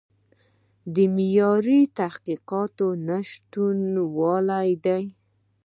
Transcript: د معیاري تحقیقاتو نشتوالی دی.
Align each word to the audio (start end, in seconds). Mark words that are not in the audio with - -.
د 0.93 0.95
معیاري 1.15 1.81
تحقیقاتو 1.99 2.87
نشتوالی 3.07 4.71
دی. 4.85 5.03